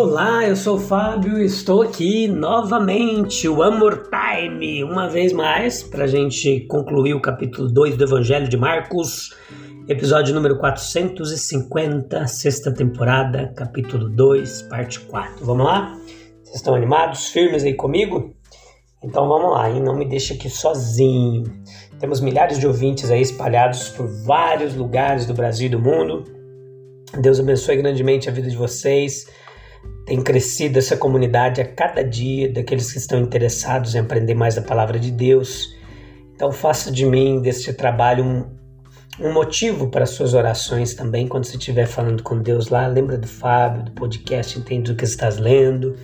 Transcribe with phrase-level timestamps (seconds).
[0.00, 5.82] Olá, eu sou o Fábio e estou aqui novamente, o Amor Time, uma vez mais,
[5.82, 9.34] para a gente concluir o capítulo 2 do Evangelho de Marcos,
[9.88, 15.44] episódio número 450, sexta temporada, capítulo 2, parte 4.
[15.44, 15.92] Vamos lá?
[16.44, 18.36] Vocês estão animados, firmes aí comigo?
[19.02, 19.82] Então vamos lá, hein?
[19.82, 21.42] não me deixe aqui sozinho.
[21.98, 26.22] Temos milhares de ouvintes aí espalhados por vários lugares do Brasil e do mundo.
[27.20, 29.26] Deus abençoe grandemente a vida de vocês
[30.08, 34.62] tem crescido essa comunidade a cada dia daqueles que estão interessados em aprender mais da
[34.62, 35.76] palavra de Deus.
[36.34, 38.46] Então faça de mim deste trabalho um,
[39.20, 42.86] um motivo para suas orações também quando você estiver falando com Deus lá.
[42.86, 45.94] Lembra do Fábio, do podcast, entende o que estás lendo,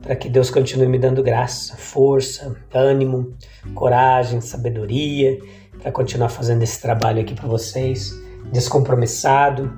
[0.00, 3.34] para que Deus continue me dando graça, força, ânimo,
[3.74, 5.38] coragem, sabedoria,
[5.82, 8.18] para continuar fazendo esse trabalho aqui para vocês,
[8.50, 9.70] descompromissado,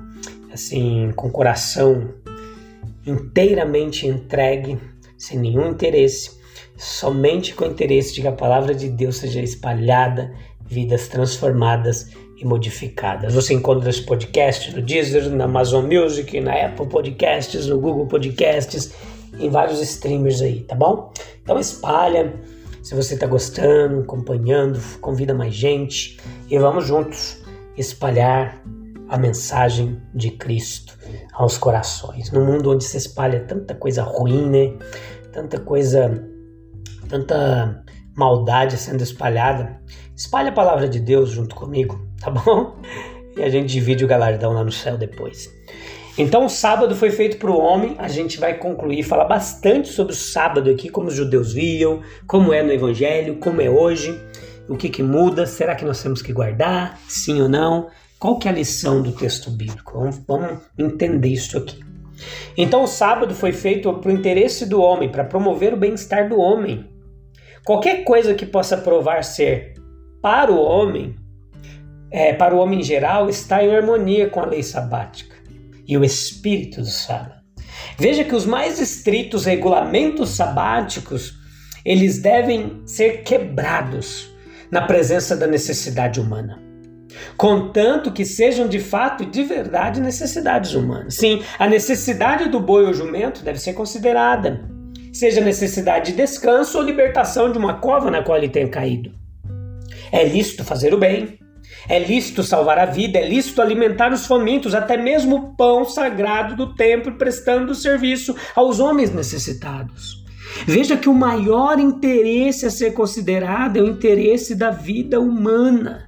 [0.53, 2.13] assim, com coração
[3.07, 4.77] inteiramente entregue,
[5.17, 6.37] sem nenhum interesse,
[6.75, 10.33] somente com o interesse de que a palavra de Deus seja espalhada,
[10.65, 13.33] vidas transformadas e modificadas.
[13.33, 18.93] Você encontra esse podcast no Deezer, na Amazon Music, na Apple Podcasts, no Google Podcasts,
[19.39, 21.11] em vários streamers aí, tá bom?
[21.41, 22.33] Então espalha,
[22.83, 27.41] se você está gostando, acompanhando, convida mais gente e vamos juntos
[27.75, 28.63] espalhar
[29.09, 30.97] a mensagem de Cristo
[31.33, 32.31] aos corações.
[32.31, 34.73] No mundo onde se espalha tanta coisa ruim, né?
[35.31, 36.23] Tanta coisa,
[37.07, 37.83] tanta
[38.15, 39.79] maldade sendo espalhada,
[40.15, 42.75] espalhe a palavra de Deus junto comigo, tá bom?
[43.35, 45.47] E a gente divide o galardão lá no céu depois.
[46.17, 47.95] Então, o sábado foi feito para o homem.
[47.99, 52.51] A gente vai concluir, falar bastante sobre o sábado aqui, como os judeus viam, como
[52.51, 54.19] é no Evangelho, como é hoje,
[54.67, 57.87] o que, que muda, será que nós temos que guardar, sim ou não?
[58.19, 59.99] Qual que é a lição do texto bíblico?
[59.99, 61.79] Vamos, vamos entender isso aqui.
[62.57, 66.39] Então o sábado foi feito para o interesse do homem, para promover o bem-estar do
[66.39, 66.89] homem.
[67.63, 69.75] Qualquer coisa que possa provar ser
[70.19, 71.15] para o homem,
[72.09, 75.35] é, para o homem em geral, está em harmonia com a lei sabática
[75.87, 77.35] e o espírito do sábado.
[77.99, 81.35] Veja que os mais estritos regulamentos sabáticos,
[81.85, 84.33] eles devem ser quebrados
[84.71, 86.66] na presença da necessidade humana
[87.35, 91.15] contanto que sejam de fato e de verdade necessidades humanas.
[91.15, 94.69] Sim, a necessidade do boi ou jumento deve ser considerada,
[95.13, 99.11] seja necessidade de descanso ou libertação de uma cova na qual ele tenha caído.
[100.11, 101.39] É lícito fazer o bem,
[101.89, 106.55] é lícito salvar a vida, é lícito alimentar os famintos, até mesmo o pão sagrado
[106.55, 110.25] do templo, prestando serviço aos homens necessitados.
[110.65, 116.06] Veja que o maior interesse a ser considerado é o interesse da vida humana.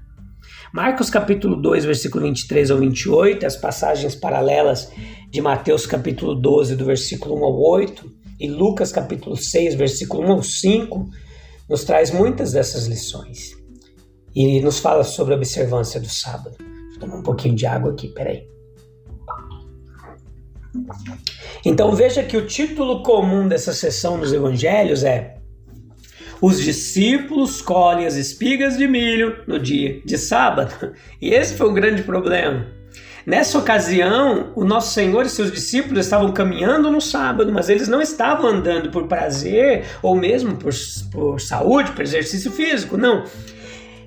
[0.72, 4.92] Marcos capítulo 2, versículo 23 ao 28, as passagens paralelas
[5.30, 10.32] de Mateus capítulo 12, do versículo 1 ao 8, e Lucas capítulo 6, versículo 1
[10.32, 11.10] ao 5,
[11.68, 13.58] nos traz muitas dessas lições.
[14.36, 16.56] E nos fala sobre a observância do sábado.
[16.94, 18.48] Eu tomar um pouquinho de água aqui, peraí.
[21.66, 25.39] Então veja que o título comum dessa sessão nos evangelhos é
[26.42, 30.94] os discípulos colhem as espigas de milho no dia de sábado.
[31.22, 32.66] E esse foi um grande problema.
[33.26, 38.02] Nessa ocasião, o nosso Senhor e seus discípulos estavam caminhando no sábado, mas eles não
[38.02, 40.72] estavam andando por prazer ou mesmo por,
[41.12, 43.26] por saúde, por exercício físico, não.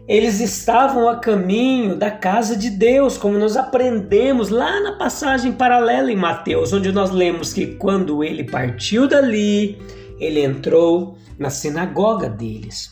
[0.09, 6.11] Eles estavam a caminho da casa de Deus, como nós aprendemos lá na passagem paralela
[6.11, 9.79] em Mateus, onde nós lemos que quando ele partiu dali,
[10.19, 12.91] ele entrou na sinagoga deles.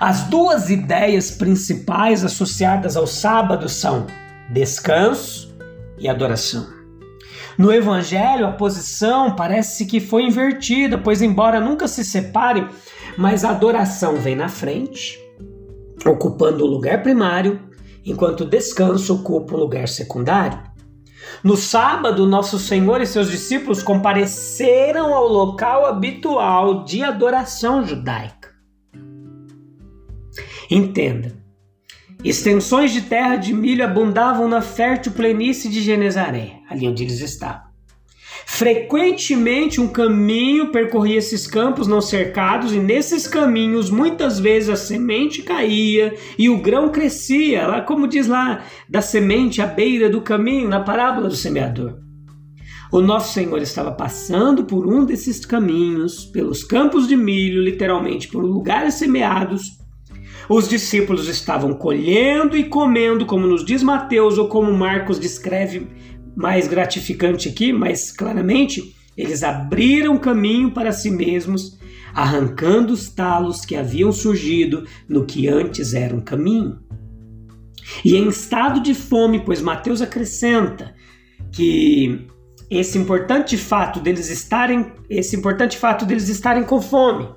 [0.00, 4.06] As duas ideias principais associadas ao sábado são
[4.50, 5.54] descanso
[5.98, 6.66] e adoração.
[7.58, 12.68] No Evangelho, a posição parece que foi invertida, pois, embora nunca se separem,
[13.16, 15.18] mas a adoração vem na frente,
[16.06, 17.60] ocupando o lugar primário,
[18.04, 20.58] enquanto o descanso ocupa o lugar secundário.
[21.42, 28.50] No sábado, nosso Senhor e seus discípulos compareceram ao local habitual de adoração judaica.
[30.70, 31.42] Entenda,
[32.24, 37.71] Extensões de terra de milho abundavam na fértil planície de Genezaré, ali onde eles estavam.
[38.46, 45.42] Frequentemente um caminho percorria esses campos não cercados, e nesses caminhos muitas vezes a semente
[45.42, 50.68] caía e o grão crescia, lá como diz lá, da semente à beira do caminho,
[50.68, 51.98] na parábola do semeador.
[52.92, 58.44] O nosso Senhor estava passando por um desses caminhos, pelos campos de milho, literalmente por
[58.44, 59.80] lugares semeados.
[60.46, 65.86] Os discípulos estavam colhendo e comendo, como nos diz Mateus ou como Marcos descreve
[66.34, 71.78] mais gratificante aqui, mais claramente, eles abriram caminho para si mesmos,
[72.14, 76.78] arrancando os talos que haviam surgido no que antes era um caminho.
[78.04, 80.94] E em estado de fome, pois Mateus acrescenta
[81.50, 82.26] que
[82.70, 87.28] esse importante fato deles estarem, esse importante fato deles estarem com fome.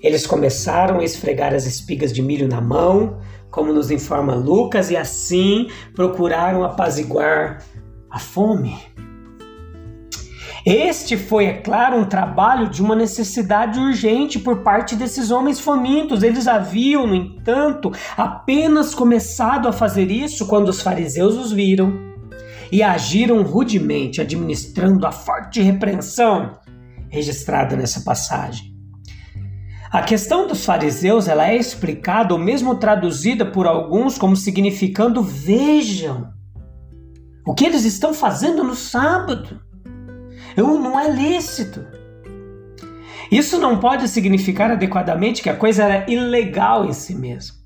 [0.00, 3.18] Eles começaram a esfregar as espigas de milho na mão,
[3.50, 7.64] como nos informa Lucas, e assim procuraram apaziguar
[8.10, 8.76] a fome.
[10.66, 16.22] Este foi, é claro, um trabalho de uma necessidade urgente por parte desses homens famintos.
[16.22, 22.08] Eles haviam, no entanto, apenas começado a fazer isso quando os fariseus os viram
[22.70, 26.58] e agiram rudemente, administrando a forte repreensão
[27.08, 28.76] registrada nessa passagem.
[29.90, 36.28] A questão dos fariseus ela é explicada ou mesmo traduzida por alguns como significando vejam
[37.48, 39.58] o que eles estão fazendo no sábado.
[40.54, 41.82] Não é lícito.
[43.32, 47.56] Isso não pode significar adequadamente que a coisa era ilegal em si mesmo.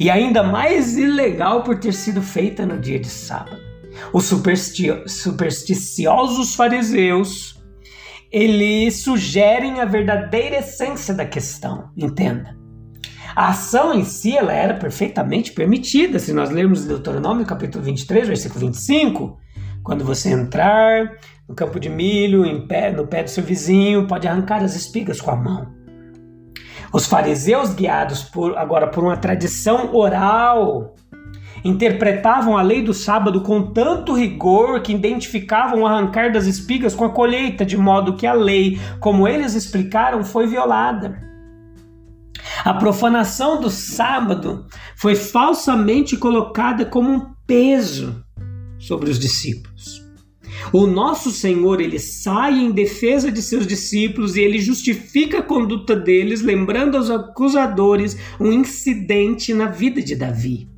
[0.00, 3.60] E ainda mais ilegal por ter sido feita no dia de sábado.
[4.14, 7.60] Os supersti supersticiosos fariseus,
[8.32, 12.56] eles sugerem a verdadeira essência da questão, entenda.
[13.38, 16.18] A ação em si ela era perfeitamente permitida.
[16.18, 19.38] Se nós lermos Deuteronômio capítulo 23, versículo 25,
[19.80, 21.12] quando você entrar
[21.48, 25.30] no campo de milho, pé, no pé do seu vizinho, pode arrancar as espigas com
[25.30, 25.68] a mão.
[26.92, 30.96] Os fariseus, guiados por, agora por uma tradição oral,
[31.64, 37.04] interpretavam a lei do sábado com tanto rigor que identificavam o arrancar das espigas com
[37.04, 41.27] a colheita, de modo que a lei, como eles explicaram, foi violada.
[42.64, 44.66] A profanação do sábado
[44.96, 48.24] foi falsamente colocada como um peso
[48.78, 50.06] sobre os discípulos.
[50.72, 55.94] O nosso Senhor, ele sai em defesa de seus discípulos e ele justifica a conduta
[55.96, 60.68] deles, lembrando aos acusadores um incidente na vida de Davi.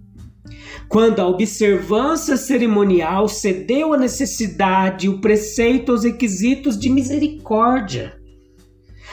[0.88, 8.19] Quando a observância cerimonial cedeu à necessidade, o preceito aos requisitos de misericórdia.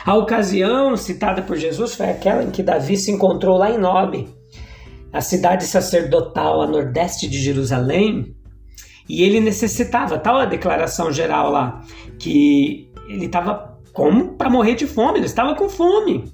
[0.06, 4.28] A ocasião citada por Jesus foi aquela em que Davi se encontrou lá em Nob,
[5.12, 8.36] a cidade sacerdotal a nordeste de Jerusalém,
[9.10, 11.82] e ele necessitava, tal a declaração geral lá,
[12.20, 16.26] que ele estava como para morrer de fome, ele estava com fome.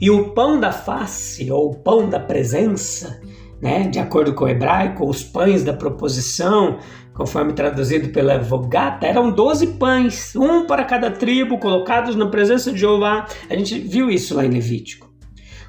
[0.00, 3.20] E o pão da face, ou o pão da presença,
[3.60, 6.78] né, de acordo com o hebraico, os pães da proposição,
[7.16, 12.78] conforme traduzido pela Vulgata, eram 12 pães, um para cada tribo, colocados na presença de
[12.78, 13.26] Jeová.
[13.48, 15.10] A gente viu isso lá em Levítico.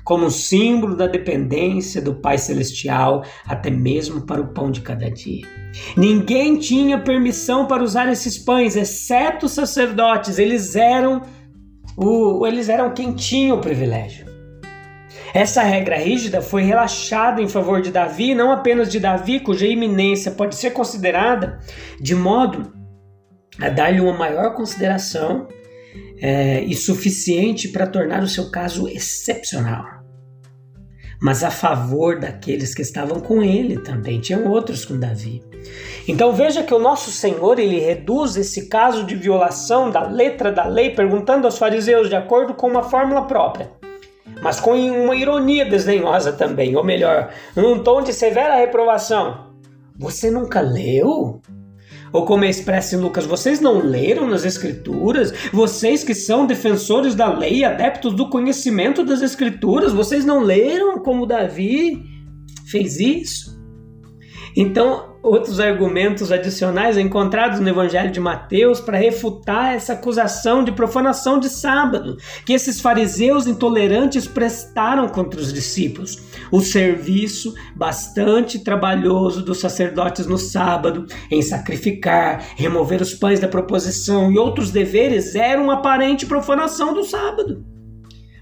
[0.03, 5.45] Como símbolo da dependência do Pai Celestial, até mesmo para o pão de cada dia.
[5.95, 10.39] Ninguém tinha permissão para usar esses pães, exceto os sacerdotes.
[10.39, 11.21] Eles eram
[11.97, 14.26] o, eles eram quem tinha o privilégio.
[15.33, 20.31] Essa regra rígida foi relaxada em favor de Davi, não apenas de Davi, cuja iminência
[20.31, 21.59] pode ser considerada
[21.99, 22.73] de modo
[23.59, 25.47] a dar-lhe uma maior consideração
[26.19, 29.85] é, e suficiente para tornar o seu caso excepcional.
[31.19, 35.43] Mas a favor daqueles que estavam com ele também, tinham outros com Davi.
[36.07, 40.65] Então veja que o nosso Senhor ele reduz esse caso de violação da letra da
[40.65, 43.76] lei, perguntando aos fariseus de acordo com uma fórmula própria
[44.41, 49.47] mas com uma ironia desdenhosa também, ou melhor, num tom de severa reprovação.
[49.97, 51.41] Você nunca leu?
[52.13, 55.33] Ou como é expresso em Lucas, vocês não leram nas Escrituras?
[55.51, 61.25] Vocês que são defensores da lei, adeptos do conhecimento das Escrituras, vocês não leram como
[61.25, 62.01] Davi
[62.71, 63.57] fez isso?
[64.55, 71.39] Então, outros argumentos adicionais encontrados no Evangelho de Mateus para refutar essa acusação de profanação
[71.39, 76.21] de sábado que esses fariseus intolerantes prestaram contra os discípulos.
[76.51, 84.31] O serviço bastante trabalhoso dos sacerdotes no sábado em sacrificar, remover os pães da proposição
[84.31, 87.65] e outros deveres era uma aparente profanação do sábado.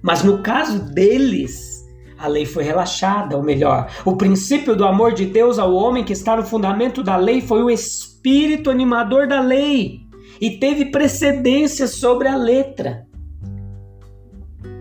[0.01, 1.74] Mas no caso deles,
[2.17, 6.13] a lei foi relaxada, ou melhor, o princípio do amor de Deus ao homem que
[6.13, 10.01] está no fundamento da lei foi o espírito animador da lei
[10.39, 13.05] e teve precedência sobre a letra.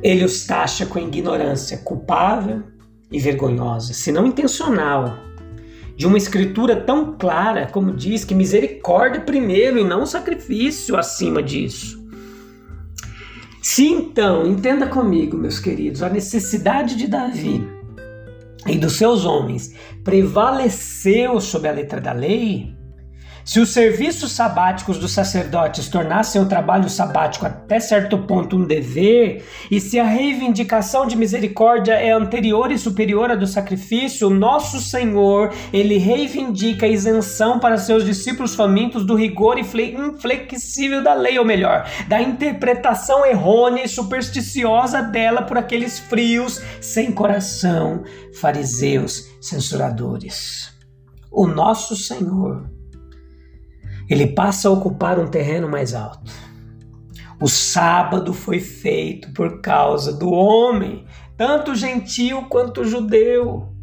[0.02, 2.62] Ele os taxa com ignorância culpável
[3.10, 5.16] e vergonhosa, se não intencional,
[5.96, 11.93] de uma escritura tão clara como diz que misericórdia primeiro e não sacrifício acima disso.
[13.64, 17.66] Se então, entenda comigo, meus queridos, a necessidade de Davi
[18.66, 22.76] e dos seus homens prevaleceu sobre a letra da lei,
[23.44, 29.44] se os serviços sabáticos dos sacerdotes tornassem o trabalho sabático até certo ponto um dever,
[29.70, 35.52] e se a reivindicação de misericórdia é anterior e superior à do sacrifício, nosso Senhor,
[35.72, 41.86] ele reivindica a isenção para seus discípulos famintos do rigor inflexível da lei, ou melhor,
[42.08, 48.04] da interpretação errônea e supersticiosa dela por aqueles frios, sem coração,
[48.40, 50.72] fariseus, censuradores.
[51.30, 52.73] O nosso Senhor
[54.08, 56.30] ele passa a ocupar um terreno mais alto.
[57.40, 61.04] O sábado foi feito por causa do homem,
[61.36, 63.74] tanto gentil quanto judeu.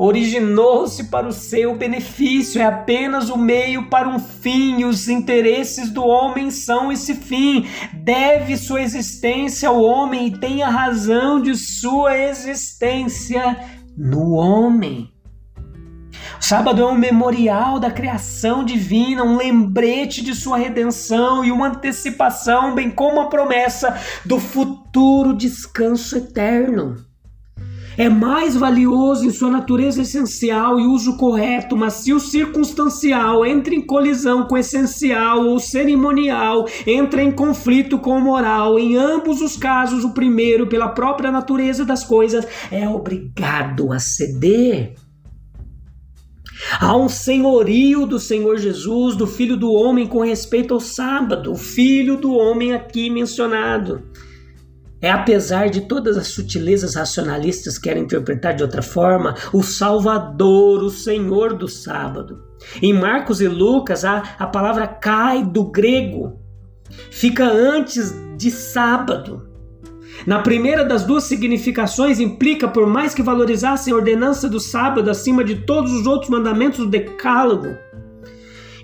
[0.00, 5.90] Originou-se para o seu benefício, é apenas o meio para um fim, e os interesses
[5.90, 7.66] do homem são esse fim.
[7.94, 13.58] Deve sua existência ao homem e tem a razão de sua existência
[13.96, 15.12] no homem.
[16.40, 22.74] Sábado é um memorial da criação divina, um lembrete de sua redenção e uma antecipação,
[22.74, 26.96] bem como a promessa do futuro descanso eterno.
[27.98, 33.74] É mais valioso em sua natureza essencial e uso correto, mas se o circunstancial entra
[33.74, 39.40] em colisão com o essencial ou cerimonial, entra em conflito com o moral, em ambos
[39.40, 44.94] os casos, o primeiro, pela própria natureza das coisas, é obrigado a ceder.
[46.80, 51.56] Há um senhorio do Senhor Jesus, do Filho do Homem, com respeito ao sábado, o
[51.56, 54.02] Filho do Homem aqui mencionado.
[55.00, 60.82] É apesar de todas as sutilezas racionalistas que querem interpretar de outra forma, o Salvador,
[60.82, 62.42] o Senhor do sábado.
[62.82, 66.40] Em Marcos e Lucas, a, a palavra cai do grego,
[67.10, 69.47] fica antes de sábado.
[70.28, 75.42] Na primeira das duas significações, implica, por mais que valorizassem a ordenança do sábado acima
[75.42, 77.74] de todos os outros mandamentos do Decálogo,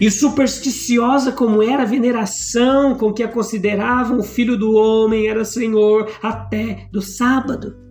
[0.01, 5.45] e supersticiosa como era a veneração com que a consideravam o filho do homem era
[5.45, 7.84] senhor até do sábado.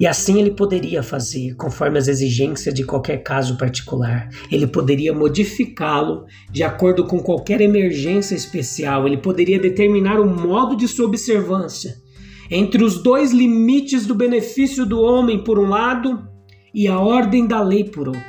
[0.00, 4.30] E assim ele poderia fazer, conforme as exigências de qualquer caso particular.
[4.50, 9.06] Ele poderia modificá-lo de acordo com qualquer emergência especial.
[9.06, 11.96] Ele poderia determinar o modo de sua observância
[12.50, 16.26] entre os dois limites do benefício do homem, por um lado,
[16.74, 18.22] e a ordem da lei, por outro.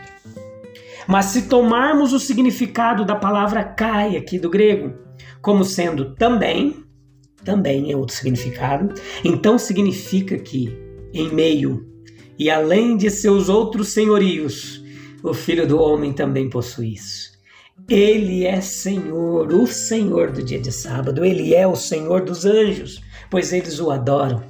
[1.07, 4.93] Mas se tomarmos o significado da palavra kai aqui do grego
[5.41, 6.75] como sendo também,
[7.43, 8.93] também é outro significado,
[9.25, 11.91] então significa que em meio
[12.41, 14.83] e além de seus outros senhorios,
[15.23, 17.29] o Filho do Homem também possui isso.
[17.87, 22.99] Ele é Senhor, o Senhor do dia de sábado, ele é o Senhor dos anjos,
[23.29, 24.43] pois eles o adoram.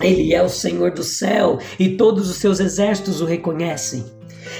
[0.00, 4.04] Ele é o Senhor do céu e todos os seus exércitos o reconhecem.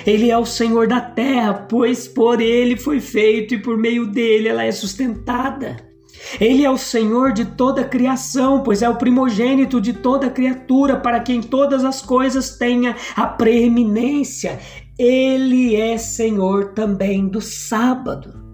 [0.04, 4.48] Ele é o Senhor da terra, pois por ele foi feito e por meio dele
[4.48, 5.76] ela é sustentada.
[6.40, 10.96] Ele é o Senhor de toda a criação, pois é o primogênito de toda criatura,
[10.96, 14.58] para quem todas as coisas tenha a preeminência.
[14.98, 18.48] Ele é Senhor também do sábado.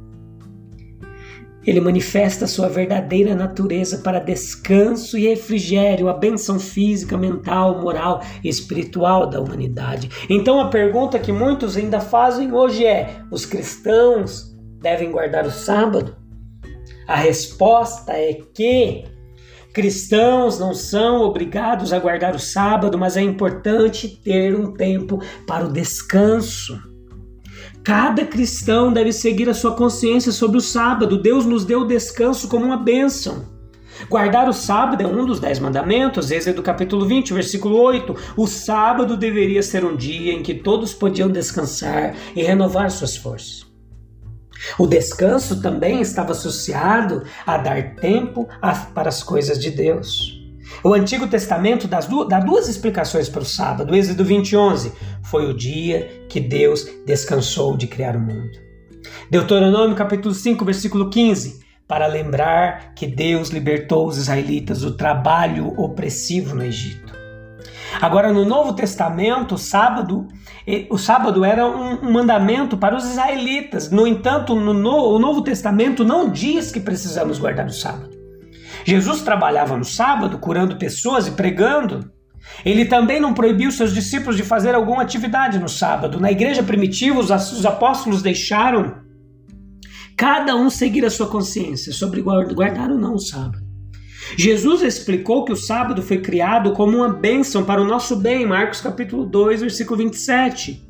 [1.67, 8.49] Ele manifesta sua verdadeira natureza para descanso e refrigério, a benção física, mental, moral e
[8.49, 10.11] espiritual da humanidade.
[10.29, 16.24] Então a pergunta que muitos ainda fazem hoje é: os cristãos devem guardar o sábado?
[17.07, 19.05] A resposta é que
[19.73, 25.67] cristãos não são obrigados a guardar o sábado, mas é importante ter um tempo para
[25.67, 26.81] o descanso.
[27.83, 31.21] Cada cristão deve seguir a sua consciência sobre o sábado.
[31.21, 33.53] Deus nos deu o descanso como uma bênção.
[34.09, 38.17] Guardar o sábado é um dos dez mandamentos, Êxodo capítulo 20, versículo 8.
[38.37, 43.74] O sábado deveria ser um dia em que todos podiam descansar e renovar suas forças.
[44.79, 48.49] O descanso também estava associado a dar tempo
[48.95, 50.41] para as coisas de Deus.
[50.83, 53.95] O Antigo Testamento dá duas explicações para o sábado.
[53.95, 54.93] Êxodo 20, 11
[55.23, 58.59] foi o dia que Deus descansou de criar o mundo.
[59.31, 66.55] Deuteronômio capítulo 5, versículo 15, para lembrar que Deus libertou os israelitas do trabalho opressivo
[66.55, 67.15] no Egito.
[68.01, 70.27] Agora, no Novo Testamento, o sábado,
[70.89, 73.91] o sábado era um mandamento para os israelitas.
[73.91, 78.11] No entanto, no, no, o Novo Testamento não diz que precisamos guardar o sábado.
[78.85, 82.11] Jesus trabalhava no sábado, curando pessoas e pregando.
[82.65, 86.21] Ele também não proibiu seus discípulos de fazer alguma atividade no sábado.
[86.21, 89.03] Na igreja primitiva, os apóstolos deixaram
[90.17, 93.64] cada um seguir a sua consciência sobre guardar ou não o sábado.
[94.37, 98.81] Jesus explicou que o sábado foi criado como uma bênção para o nosso bem, Marcos
[98.81, 100.83] capítulo 2, versículo 27.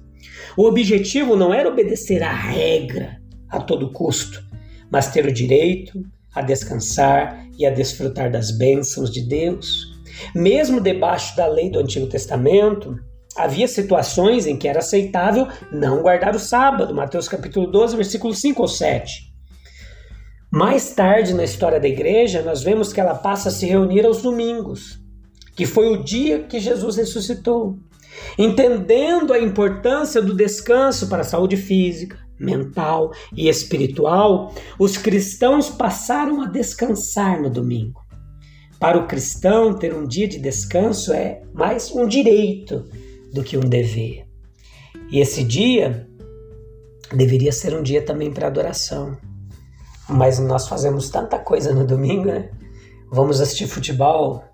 [0.57, 4.43] O objetivo não era obedecer à regra a todo custo,
[4.91, 9.93] mas ter o direito a descansar e a desfrutar das bênçãos de Deus.
[10.35, 12.99] Mesmo debaixo da lei do Antigo Testamento,
[13.37, 18.63] havia situações em que era aceitável não guardar o sábado, Mateus capítulo 12, versículo 5
[18.63, 19.34] ou 7.
[20.55, 24.23] Mais tarde na história da igreja, nós vemos que ela passa a se reunir aos
[24.23, 25.03] domingos,
[25.57, 27.77] que foi o dia que Jesus ressuscitou.
[28.39, 36.41] Entendendo a importância do descanso para a saúde física, mental e espiritual, os cristãos passaram
[36.41, 38.01] a descansar no domingo.
[38.79, 42.85] Para o cristão, ter um dia de descanso é mais um direito
[43.33, 44.25] do que um dever.
[45.11, 46.09] E esse dia
[47.13, 49.19] deveria ser um dia também para adoração
[50.09, 52.51] mas nós fazemos tanta coisa no domingo, né?
[53.11, 54.45] Vamos assistir futebol,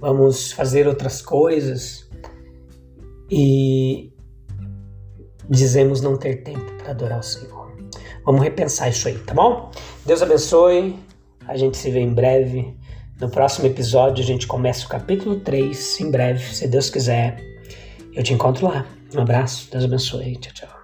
[0.00, 2.08] vamos fazer outras coisas
[3.30, 4.12] e
[5.48, 7.72] dizemos não ter tempo para adorar o Senhor.
[8.24, 9.70] Vamos repensar isso aí, tá bom?
[10.06, 10.98] Deus abençoe.
[11.46, 12.76] A gente se vê em breve.
[13.20, 17.36] No próximo episódio a gente começa o capítulo 3, em breve, se Deus quiser.
[18.14, 18.86] Eu te encontro lá.
[19.14, 20.36] Um abraço, Deus abençoe.
[20.36, 20.81] Tchau, tchau.